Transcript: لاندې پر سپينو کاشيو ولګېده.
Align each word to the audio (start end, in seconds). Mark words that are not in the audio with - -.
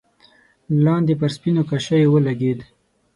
لاندې 0.83 1.13
پر 1.19 1.29
سپينو 1.35 1.63
کاشيو 1.69 2.11
ولګېده. 2.13 2.65